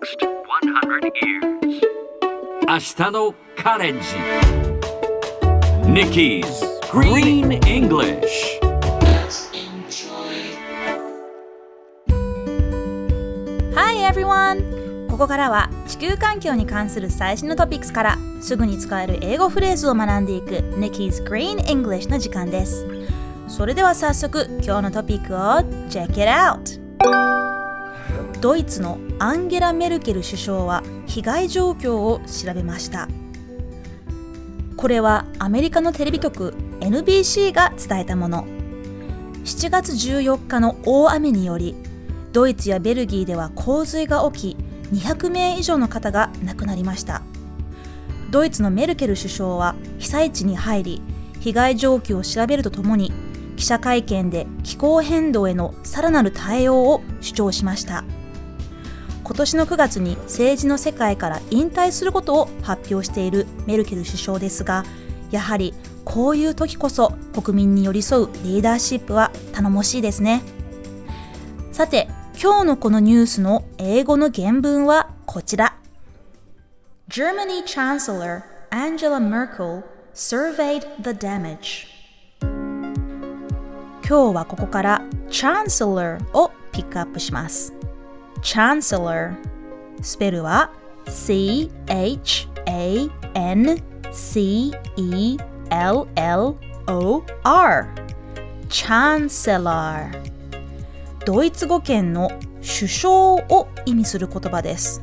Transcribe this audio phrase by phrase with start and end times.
[0.00, 1.80] next 100 years.
[2.66, 4.06] 明日のカレンジ
[5.86, 6.44] Nikki's
[6.90, 8.60] Green English
[13.74, 15.08] Hi everyone!
[15.10, 22.86] ここからは地球環境に関する最新のトピックスからすぐに使える英語フレーズを学んでいく Nikki's Green English の時間です。
[23.48, 25.38] それでは早速今日のトピックを
[25.90, 27.59] Check it out!
[28.40, 33.06] ドイツのアンゲラ・メルケル首相は被害状況を調べました。
[34.78, 38.46] これはアメリカのテレビ局 NBC が伝えたもの。
[39.44, 41.74] 7月14日の大雨により
[42.32, 44.56] ドイツやベルギーでは洪水が起き
[44.94, 47.20] 200名以上の方が亡くなりました。
[48.30, 51.02] ドイツのメルケル首相は被災地に入り
[51.40, 53.12] 被害状況を調べるとともに
[53.56, 58.02] 記者会見で気候変動へのさらなる対応を主張しました。
[59.30, 64.84] 今年の9月に政治の世界から引退することを発表しているメルケル首相ですが
[65.30, 65.72] やはり
[66.04, 70.42] こういう時こそ国民に寄り添うリーダーシップは頼もしいですね。
[71.70, 72.08] さて
[72.42, 75.76] 今日のこのニュースの英語の原文はこちら。
[77.08, 81.86] Germany Chancellor Angela Merkel surveyed the damage.
[84.02, 87.79] 今日はここから Chancellor をピックアップします
[88.42, 89.34] Chancellor.
[90.02, 90.70] スペルは
[91.08, 91.88] C-H-A-N-C-E-L-L-O-R
[98.68, 100.30] Chancellor.
[101.26, 102.30] ドイツ語圏の
[102.60, 105.02] 首相を意味する言葉です。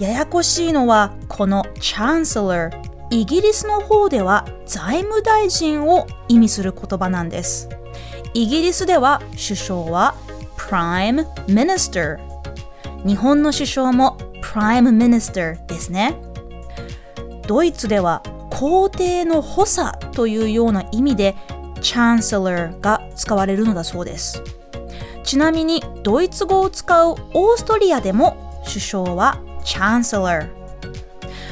[0.00, 2.70] ややこしいのはこの Chancellor
[3.10, 7.68] イギリスの方では財務大臣を意味する言葉なんです。
[8.32, 10.16] イギリスでは首相は
[10.68, 12.18] Prime Minister.
[13.04, 16.16] 日本の首相も Prime Minister ですね。
[17.46, 21.36] ドイツでは皇帝の補佐というような意味で
[21.82, 24.42] Chancellor が使われるのだそうです。
[25.22, 30.48] ちなみにドイツ語を使うオーストリアでも首相は Chancellor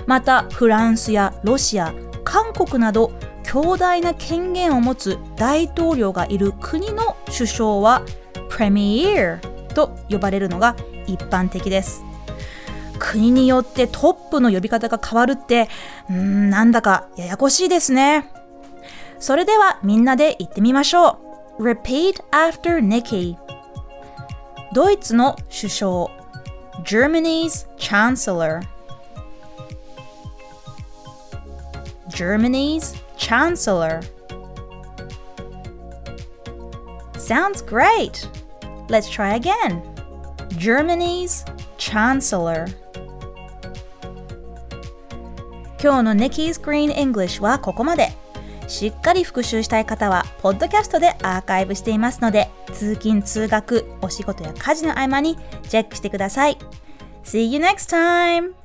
[0.06, 1.92] またフランスやロシア
[2.25, 3.12] 韓国など
[3.44, 8.03] 強大な権限を持つ大統領がいる国の首相は
[8.52, 9.40] Premier
[9.74, 10.76] と呼ばれるのが
[11.06, 12.04] 一般的です
[12.98, 15.68] 国によってトップの呼び方が変わるって
[16.10, 18.30] うんなんだかややこしいですね
[19.18, 21.18] それではみんなで言ってみましょ
[21.58, 23.36] う Repeat after Nikki
[24.74, 26.10] ドイツの首相
[26.84, 28.60] Germany's Chancellor
[32.08, 34.00] Germany's Chancellor
[37.19, 38.28] Sounds great!
[38.92, 39.80] Let's try again.
[40.58, 41.47] Germany's
[41.78, 42.66] Chancellor
[45.82, 48.12] 今日の Nikki's Green English はここまで。
[48.69, 55.36] しっかり復習したい方は、ポッドキャストでアーカイブしていますので、通勤・通学、お仕事や家事の合間に
[55.69, 56.58] チェックしてください。
[57.25, 58.62] See you next time!